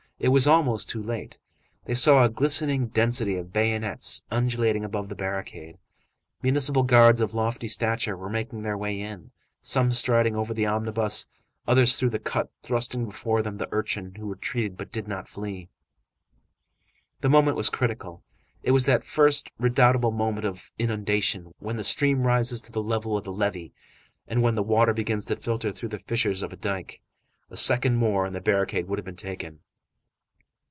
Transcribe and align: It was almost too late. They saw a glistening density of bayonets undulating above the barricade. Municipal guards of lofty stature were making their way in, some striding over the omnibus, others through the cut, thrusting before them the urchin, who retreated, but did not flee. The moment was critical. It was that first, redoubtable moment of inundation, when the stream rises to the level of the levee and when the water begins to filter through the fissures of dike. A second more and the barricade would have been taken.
It 0.23 0.27
was 0.31 0.45
almost 0.45 0.87
too 0.87 1.01
late. 1.01 1.39
They 1.85 1.95
saw 1.95 2.23
a 2.23 2.29
glistening 2.29 2.89
density 2.89 3.37
of 3.37 3.51
bayonets 3.51 4.21
undulating 4.29 4.85
above 4.85 5.09
the 5.09 5.15
barricade. 5.15 5.79
Municipal 6.43 6.83
guards 6.83 7.19
of 7.19 7.33
lofty 7.33 7.67
stature 7.67 8.15
were 8.15 8.29
making 8.29 8.61
their 8.61 8.77
way 8.77 8.99
in, 9.01 9.31
some 9.63 9.91
striding 9.91 10.35
over 10.35 10.53
the 10.53 10.67
omnibus, 10.67 11.25
others 11.67 11.97
through 11.99 12.11
the 12.11 12.19
cut, 12.19 12.51
thrusting 12.61 13.05
before 13.05 13.41
them 13.41 13.55
the 13.55 13.67
urchin, 13.71 14.13
who 14.13 14.27
retreated, 14.29 14.77
but 14.77 14.91
did 14.91 15.07
not 15.07 15.27
flee. 15.27 15.69
The 17.21 17.29
moment 17.29 17.57
was 17.57 17.71
critical. 17.71 18.21
It 18.61 18.73
was 18.73 18.85
that 18.85 19.03
first, 19.03 19.49
redoubtable 19.57 20.11
moment 20.11 20.45
of 20.45 20.71
inundation, 20.77 21.51
when 21.57 21.77
the 21.77 21.83
stream 21.83 22.27
rises 22.27 22.61
to 22.61 22.71
the 22.71 22.83
level 22.83 23.17
of 23.17 23.23
the 23.23 23.33
levee 23.33 23.73
and 24.27 24.43
when 24.43 24.53
the 24.53 24.61
water 24.61 24.93
begins 24.93 25.25
to 25.25 25.35
filter 25.35 25.71
through 25.71 25.89
the 25.89 25.97
fissures 25.97 26.43
of 26.43 26.61
dike. 26.61 27.01
A 27.49 27.57
second 27.57 27.95
more 27.95 28.27
and 28.27 28.35
the 28.35 28.39
barricade 28.39 28.87
would 28.87 28.99
have 28.99 29.03
been 29.05 29.15
taken. 29.15 29.61